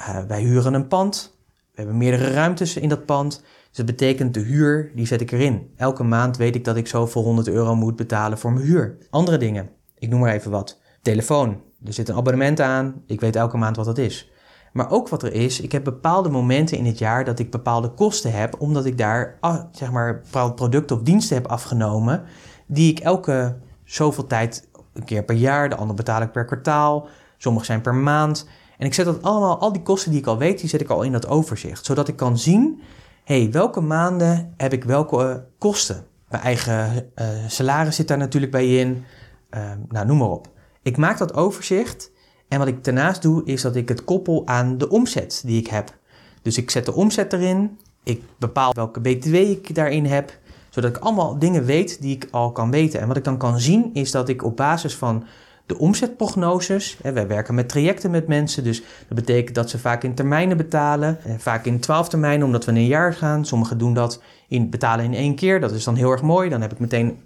[0.00, 1.36] Uh, wij huren een pand,
[1.76, 3.42] we hebben meerdere ruimtes in dat pand.
[3.68, 5.70] Dus dat betekent de huur, die zet ik erin.
[5.76, 8.96] Elke maand weet ik dat ik zoveel 100 euro moet betalen voor mijn huur.
[9.10, 10.80] Andere dingen, ik noem maar even wat.
[11.02, 14.30] Telefoon, er zit een abonnement aan, ik weet elke maand wat dat is.
[14.72, 17.88] Maar ook wat er is, ik heb bepaalde momenten in het jaar dat ik bepaalde
[17.90, 20.22] kosten heb, omdat ik daar ah, zeg maar
[20.54, 22.22] producten of diensten heb afgenomen,
[22.66, 27.08] die ik elke zoveel tijd, een keer per jaar, de andere betaal ik per kwartaal,
[27.38, 28.48] sommige zijn per maand.
[28.78, 30.88] En ik zet dat allemaal, al die kosten die ik al weet, die zet ik
[30.88, 32.80] al in dat overzicht, zodat ik kan zien
[33.26, 36.06] hey, welke maanden heb ik welke eh, kosten?
[36.28, 39.04] Mijn eigen uh, salaris zit daar natuurlijk bij in.
[39.50, 40.48] Uh, nou, noem maar op.
[40.82, 42.10] Ik maak dat overzicht.
[42.48, 45.66] En wat ik daarnaast doe, is dat ik het koppel aan de omzet die ik
[45.66, 45.96] heb.
[46.42, 47.78] Dus ik zet de omzet erin.
[48.02, 50.38] Ik bepaal welke BTW ik daarin heb.
[50.70, 53.00] Zodat ik allemaal dingen weet die ik al kan weten.
[53.00, 55.24] En wat ik dan kan zien, is dat ik op basis van
[55.66, 56.98] de omzetprognoses.
[57.02, 61.18] Wij werken met trajecten met mensen, dus dat betekent dat ze vaak in termijnen betalen.
[61.38, 63.44] Vaak in twaalf termijnen, omdat we in een jaar gaan.
[63.44, 65.60] Sommigen doen dat in, betalen in één keer.
[65.60, 66.48] Dat is dan heel erg mooi.
[66.48, 67.18] Dan heb ik meteen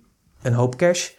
[0.43, 1.11] een hoop cash.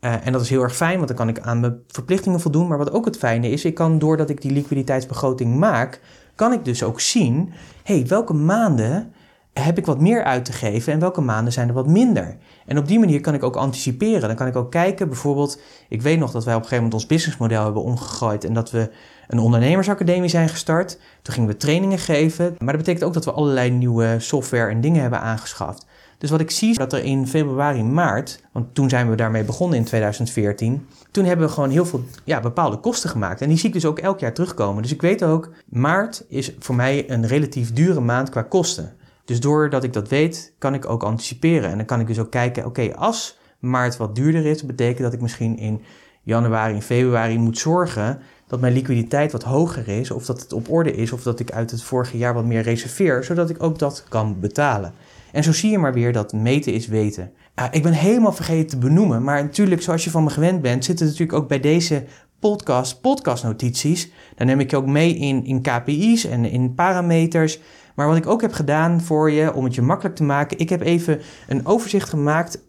[0.00, 2.68] Uh, en dat is heel erg fijn, want dan kan ik aan mijn verplichtingen voldoen.
[2.68, 6.00] Maar wat ook het fijne is, ik kan doordat ik die liquiditeitsbegroting maak,
[6.34, 9.12] kan ik dus ook zien, hey, welke maanden
[9.52, 12.36] heb ik wat meer uit te geven en welke maanden zijn er wat minder?
[12.66, 14.28] En op die manier kan ik ook anticiperen.
[14.28, 17.02] Dan kan ik ook kijken, bijvoorbeeld, ik weet nog dat wij op een gegeven moment
[17.02, 18.90] ons businessmodel hebben omgegooid en dat we
[19.28, 20.98] een ondernemersacademie zijn gestart.
[21.22, 24.80] Toen gingen we trainingen geven, maar dat betekent ook dat we allerlei nieuwe software en
[24.80, 25.86] dingen hebben aangeschaft.
[26.18, 29.44] Dus wat ik zie is dat er in februari, maart, want toen zijn we daarmee
[29.44, 33.40] begonnen in 2014, toen hebben we gewoon heel veel ja, bepaalde kosten gemaakt.
[33.40, 34.82] En die zie ik dus ook elk jaar terugkomen.
[34.82, 38.94] Dus ik weet ook, maart is voor mij een relatief dure maand qua kosten.
[39.24, 41.70] Dus doordat ik dat weet, kan ik ook anticiperen.
[41.70, 45.12] En dan kan ik dus ook kijken, oké, als maart wat duurder is, betekent dat
[45.12, 45.82] ik misschien in
[46.22, 50.92] januari februari moet zorgen dat mijn liquiditeit wat hoger is, of dat het op orde
[50.92, 54.04] is, of dat ik uit het vorige jaar wat meer reserveer, zodat ik ook dat
[54.08, 54.92] kan betalen.
[55.36, 57.32] En zo zie je maar weer dat meten is weten.
[57.70, 61.06] ik ben helemaal vergeten te benoemen, maar natuurlijk, zoals je van me gewend bent, zitten
[61.06, 62.04] natuurlijk ook bij deze
[62.40, 64.10] podcast podcastnotities.
[64.34, 67.60] Daar neem ik je ook mee in, in KPI's en in parameters.
[67.94, 70.68] Maar wat ik ook heb gedaan voor je, om het je makkelijk te maken, ik
[70.68, 72.62] heb even een overzicht gemaakt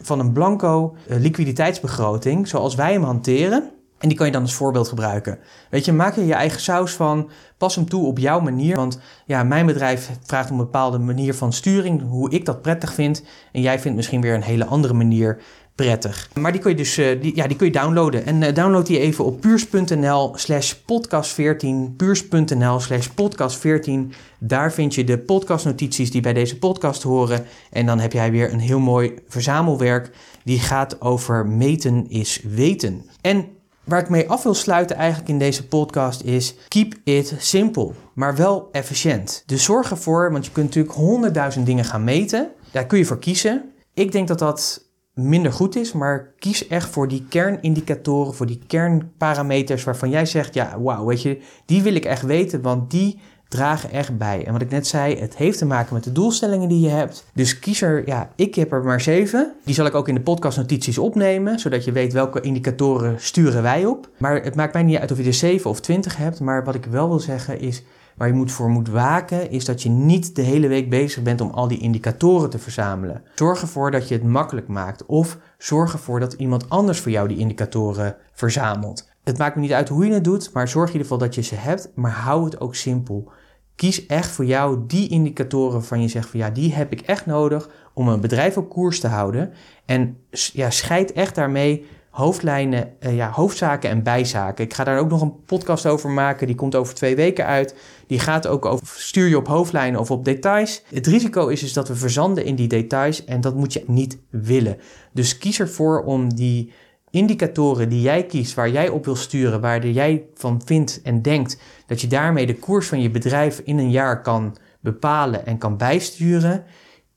[0.00, 3.70] van een blanco eh, liquiditeitsbegroting, zoals wij hem hanteren.
[4.04, 5.38] En die kan je dan als voorbeeld gebruiken.
[5.70, 7.30] Weet je, maak er je eigen saus van.
[7.58, 8.76] Pas hem toe op jouw manier.
[8.76, 12.02] Want ja, mijn bedrijf vraagt om een bepaalde manier van sturing.
[12.08, 13.22] Hoe ik dat prettig vind.
[13.52, 15.38] En jij vindt misschien weer een hele andere manier
[15.74, 16.30] prettig.
[16.34, 18.26] Maar die kun je dus uh, die, ja, die kun je downloaden.
[18.26, 21.94] En uh, download die even op puurs.nl slash podcast 14.
[21.96, 24.12] Puurs.nl slash podcast 14.
[24.38, 27.44] Daar vind je de podcastnotities die bij deze podcast horen.
[27.70, 30.10] En dan heb jij weer een heel mooi verzamelwerk.
[30.42, 33.04] Die gaat over meten is weten.
[33.20, 33.46] En
[33.84, 38.36] Waar ik mee af wil sluiten eigenlijk in deze podcast is keep it simple, maar
[38.36, 39.42] wel efficiënt.
[39.46, 42.50] Dus zorg ervoor, want je kunt natuurlijk honderdduizend dingen gaan meten.
[42.70, 43.72] Daar kun je voor kiezen.
[43.94, 48.62] Ik denk dat dat minder goed is, maar kies echt voor die kernindicatoren, voor die
[48.66, 53.18] kernparameters waarvan jij zegt, ja, wauw, weet je, die wil ik echt weten, want die
[53.54, 54.46] dragen echt bij.
[54.46, 57.24] En wat ik net zei, het heeft te maken met de doelstellingen die je hebt.
[57.32, 59.52] Dus kies er, ja, ik heb er maar zeven.
[59.64, 63.86] Die zal ik ook in de podcastnotities opnemen, zodat je weet welke indicatoren sturen wij
[63.86, 64.08] op.
[64.18, 66.40] Maar het maakt mij niet uit of je er zeven of twintig hebt.
[66.40, 67.82] Maar wat ik wel wil zeggen is,
[68.16, 71.40] waar je moet voor moet waken, is dat je niet de hele week bezig bent
[71.40, 73.22] om al die indicatoren te verzamelen.
[73.34, 75.06] Zorg ervoor dat je het makkelijk maakt.
[75.06, 79.12] Of zorg ervoor dat iemand anders voor jou die indicatoren verzamelt.
[79.24, 81.34] Het maakt me niet uit hoe je het doet, maar zorg in ieder geval dat
[81.34, 83.32] je ze hebt, maar hou het ook simpel.
[83.76, 87.26] Kies echt voor jou die indicatoren waarvan je zegt van ja, die heb ik echt
[87.26, 89.52] nodig om een bedrijf op koers te houden.
[89.84, 94.64] En ja, scheid echt daarmee hoofdlijnen, uh, ja, hoofdzaken en bijzaken.
[94.64, 96.46] Ik ga daar ook nog een podcast over maken.
[96.46, 97.76] Die komt over twee weken uit.
[98.06, 100.82] Die gaat ook over stuur je op hoofdlijnen of op details.
[100.90, 104.18] Het risico is dus dat we verzanden in die details en dat moet je niet
[104.30, 104.76] willen.
[105.12, 106.72] Dus kies ervoor om die
[107.14, 111.58] indicatoren die jij kiest, waar jij op wil sturen, waar jij van vindt en denkt
[111.86, 115.76] dat je daarmee de koers van je bedrijf in een jaar kan bepalen en kan
[115.76, 116.64] bijsturen,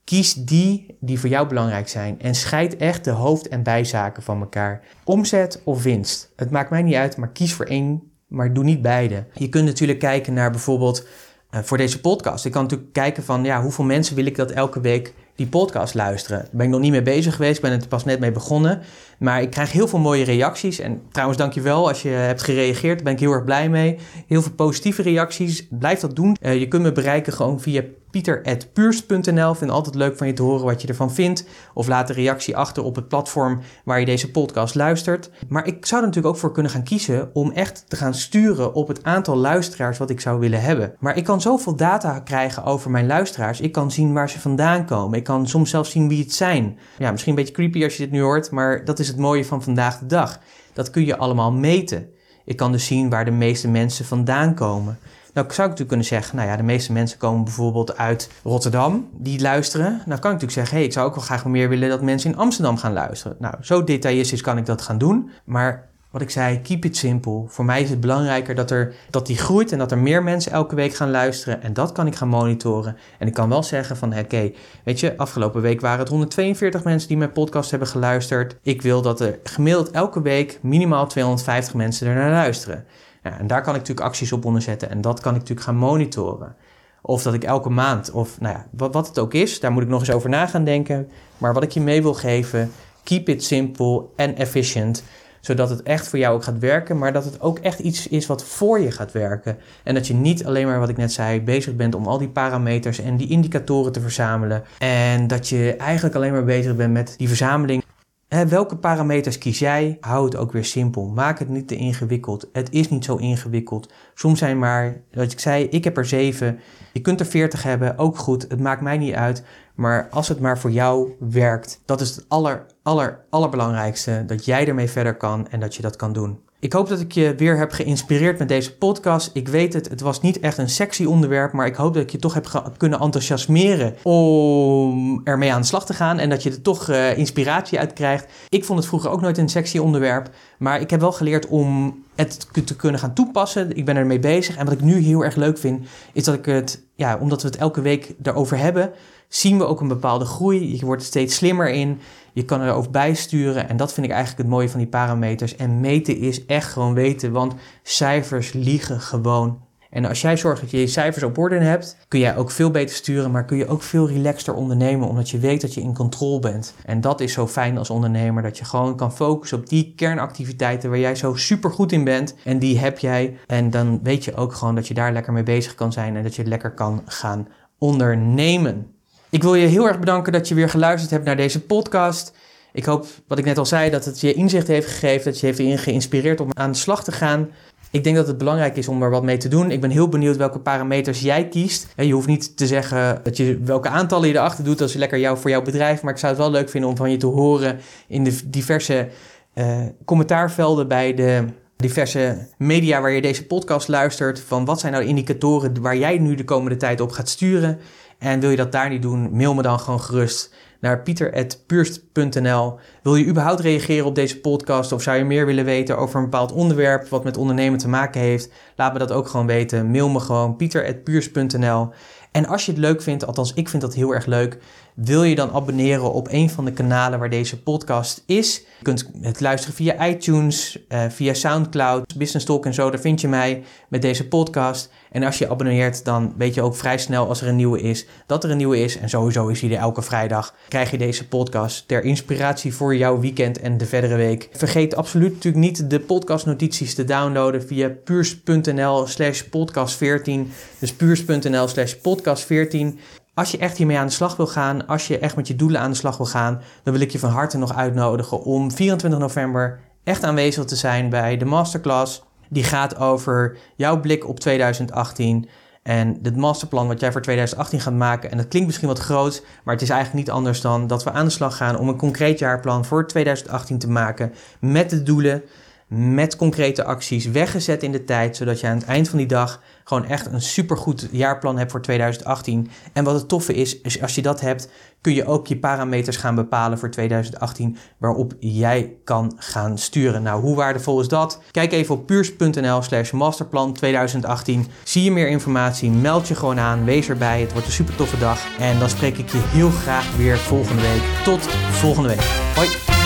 [0.04, 4.40] kies die die voor jou belangrijk zijn en scheid echt de hoofd- en bijzaken van
[4.40, 4.84] elkaar.
[5.04, 8.82] Omzet of winst, het maakt mij niet uit, maar kies voor één, maar doe niet
[8.82, 9.26] beide.
[9.32, 11.06] Je kunt natuurlijk kijken naar bijvoorbeeld
[11.50, 12.44] uh, voor deze podcast.
[12.44, 15.94] Ik kan natuurlijk kijken van ja, hoeveel mensen wil ik dat elke week die podcast
[15.94, 16.38] luisteren.
[16.38, 18.80] Daar ben ik nog niet mee bezig geweest, ben er pas net mee begonnen.
[19.18, 20.78] Maar ik krijg heel veel mooie reacties.
[20.78, 22.94] En trouwens, dankjewel als je hebt gereageerd.
[22.94, 23.98] Daar ben ik heel erg blij mee.
[24.26, 25.66] Heel veel positieve reacties.
[25.70, 26.36] Blijf dat doen.
[26.42, 29.54] Uh, je kunt me bereiken gewoon via pieter.puurst.nl.
[29.54, 31.44] Vind altijd leuk van je te horen wat je ervan vindt.
[31.74, 35.30] Of laat een reactie achter op het platform waar je deze podcast luistert.
[35.48, 38.74] Maar ik zou er natuurlijk ook voor kunnen gaan kiezen om echt te gaan sturen
[38.74, 40.94] op het aantal luisteraars wat ik zou willen hebben.
[40.98, 43.60] Maar ik kan zoveel data krijgen over mijn luisteraars.
[43.60, 45.18] Ik kan zien waar ze vandaan komen.
[45.18, 46.78] Ik kan soms zelfs zien wie het zijn.
[46.98, 49.44] Ja, misschien een beetje creepy als je dit nu hoort, maar dat is het mooie
[49.44, 50.40] van vandaag de dag.
[50.72, 52.08] Dat kun je allemaal meten.
[52.44, 54.98] Ik kan dus zien waar de meeste mensen vandaan komen.
[55.32, 59.08] Nou zou ik natuurlijk kunnen zeggen, nou ja, de meeste mensen komen bijvoorbeeld uit Rotterdam,
[59.12, 59.90] die luisteren.
[59.90, 62.02] Nou kan ik natuurlijk zeggen, hé, hey, ik zou ook wel graag meer willen dat
[62.02, 63.36] mensen in Amsterdam gaan luisteren.
[63.40, 65.30] Nou, zo detailistisch kan ik dat gaan doen.
[65.44, 67.44] Maar wat ik zei, keep it simple.
[67.46, 70.52] Voor mij is het belangrijker dat, er, dat die groeit en dat er meer mensen
[70.52, 71.62] elke week gaan luisteren.
[71.62, 72.96] En dat kan ik gaan monitoren.
[73.18, 74.52] En ik kan wel zeggen van, oké,
[74.84, 78.56] weet je, afgelopen week waren het 142 mensen die mijn podcast hebben geluisterd.
[78.62, 82.84] Ik wil dat er gemiddeld elke week minimaal 250 mensen er naar luisteren.
[83.22, 86.56] En daar kan ik natuurlijk acties op onderzetten en dat kan ik natuurlijk gaan monitoren.
[87.02, 89.82] Of dat ik elke maand, of nou ja, wat, wat het ook is, daar moet
[89.82, 91.08] ik nog eens over na gaan denken.
[91.38, 92.70] Maar wat ik je mee wil geven,
[93.04, 95.02] keep it simple en efficient
[95.40, 98.26] zodat het echt voor jou ook gaat werken, maar dat het ook echt iets is
[98.26, 99.58] wat voor je gaat werken.
[99.82, 102.28] En dat je niet alleen maar, wat ik net zei, bezig bent om al die
[102.28, 104.62] parameters en die indicatoren te verzamelen.
[104.78, 107.82] En dat je eigenlijk alleen maar bezig bent met die verzameling
[108.28, 109.96] welke parameters kies jij?
[110.00, 111.06] Hou het ook weer simpel.
[111.06, 112.48] Maak het niet te ingewikkeld.
[112.52, 113.92] Het is niet zo ingewikkeld.
[114.14, 116.60] Soms zijn maar, zoals ik zei, ik heb er zeven.
[116.92, 118.42] Je kunt er veertig hebben, ook goed.
[118.48, 119.44] Het maakt mij niet uit.
[119.74, 124.24] Maar als het maar voor jou werkt, dat is het aller, aller, allerbelangrijkste.
[124.26, 126.38] Dat jij ermee verder kan en dat je dat kan doen.
[126.60, 129.30] Ik hoop dat ik je weer heb geïnspireerd met deze podcast.
[129.32, 132.10] Ik weet het, het was niet echt een sexy onderwerp, maar ik hoop dat ik
[132.10, 136.50] je toch heb kunnen enthousiasmeren om ermee aan de slag te gaan en dat je
[136.50, 138.26] er toch uh, inspiratie uit krijgt.
[138.48, 141.98] Ik vond het vroeger ook nooit een sexy onderwerp, maar ik heb wel geleerd om
[142.14, 143.76] het te kunnen gaan toepassen.
[143.76, 144.56] Ik ben ermee bezig.
[144.56, 147.48] En wat ik nu heel erg leuk vind, is dat ik het, ja, omdat we
[147.48, 148.90] het elke week daarover hebben,
[149.28, 150.76] zien we ook een bepaalde groei.
[150.76, 152.00] Je wordt er steeds slimmer in.
[152.38, 153.68] Je kan erover bijsturen.
[153.68, 155.56] En dat vind ik eigenlijk het mooie van die parameters.
[155.56, 160.70] En meten is echt gewoon weten, want cijfers liegen gewoon en als jij zorgt dat
[160.70, 163.66] je je cijfers op orde hebt, kun jij ook veel beter sturen, maar kun je
[163.66, 166.74] ook veel relaxter ondernemen, omdat je weet dat je in controle bent.
[166.84, 170.90] En dat is zo fijn als ondernemer, dat je gewoon kan focussen op die kernactiviteiten
[170.90, 172.34] waar jij zo super goed in bent.
[172.44, 173.36] En die heb jij.
[173.46, 176.22] En dan weet je ook gewoon dat je daar lekker mee bezig kan zijn en
[176.22, 177.48] dat je lekker kan gaan
[177.78, 178.97] ondernemen.
[179.30, 182.32] Ik wil je heel erg bedanken dat je weer geluisterd hebt naar deze podcast.
[182.72, 185.46] Ik hoop, wat ik net al zei, dat het je inzicht heeft gegeven, dat je
[185.46, 187.48] heeft geïnspireerd om aan de slag te gaan.
[187.90, 189.70] Ik denk dat het belangrijk is om er wat mee te doen.
[189.70, 191.86] Ik ben heel benieuwd welke parameters jij kiest.
[191.96, 194.78] Je hoeft niet te zeggen dat je welke aantallen je erachter doet.
[194.78, 196.02] Dat is lekker jou, voor jouw bedrijf.
[196.02, 199.08] Maar ik zou het wel leuk vinden om van je te horen in de diverse
[199.54, 201.44] uh, commentaarvelden bij de
[201.76, 204.40] diverse media waar je deze podcast luistert.
[204.40, 207.78] Van wat zijn nou indicatoren waar jij nu de komende tijd op gaat sturen.
[208.18, 212.78] En wil je dat daar niet doen, mail me dan gewoon gerust naar pieter.puurst.nl.
[213.02, 216.24] Wil je überhaupt reageren op deze podcast of zou je meer willen weten over een
[216.24, 218.50] bepaald onderwerp wat met ondernemen te maken heeft?
[218.76, 219.90] Laat me dat ook gewoon weten.
[219.90, 221.88] Mail me gewoon pieter.puurst.nl.
[222.32, 224.58] En als je het leuk vindt, althans ik vind dat heel erg leuk,
[225.04, 228.56] wil je dan abonneren op een van de kanalen waar deze podcast is.
[228.78, 232.90] Je kunt het luisteren via iTunes, uh, via Soundcloud, Business Talk en zo.
[232.90, 234.90] Daar vind je mij met deze podcast.
[235.10, 238.06] En als je abonneert, dan weet je ook vrij snel als er een nieuwe is,
[238.26, 238.98] dat er een nieuwe is.
[238.98, 240.54] En sowieso is die er elke vrijdag.
[240.68, 244.48] Krijg je deze podcast ter inspiratie voor jouw weekend en de verdere week.
[244.52, 250.52] Vergeet absoluut natuurlijk niet de podcastnotities te downloaden via puurs.nl slash podcast 14.
[250.78, 252.98] Dus puurs.nl slash podcast 14.
[253.38, 255.80] Als je echt hiermee aan de slag wil gaan, als je echt met je doelen
[255.80, 259.20] aan de slag wil gaan, dan wil ik je van harte nog uitnodigen om 24
[259.20, 262.22] november echt aanwezig te zijn bij de masterclass.
[262.48, 265.48] Die gaat over jouw blik op 2018
[265.82, 268.30] en het masterplan wat jij voor 2018 gaat maken.
[268.30, 271.10] En dat klinkt misschien wat groot, maar het is eigenlijk niet anders dan dat we
[271.10, 275.42] aan de slag gaan om een concreet jaarplan voor 2018 te maken met de doelen
[275.88, 279.60] met concrete acties weggezet in de tijd, zodat je aan het eind van die dag
[279.88, 282.70] gewoon echt een supergoed jaarplan hebt voor 2018.
[282.92, 284.68] En wat het toffe is, is als je dat hebt,
[285.00, 290.22] kun je ook je parameters gaan bepalen voor 2018 waarop jij kan gaan sturen.
[290.22, 291.40] Nou, hoe waardevol is dat?
[291.50, 294.66] Kijk even op puurs.nl slash masterplan 2018.
[294.84, 297.40] Zie je meer informatie, meld je gewoon aan, wees erbij.
[297.40, 298.58] Het wordt een super toffe dag.
[298.58, 301.24] En dan spreek ik je heel graag weer volgende week.
[301.24, 302.24] Tot volgende week.
[302.54, 302.97] Hoi!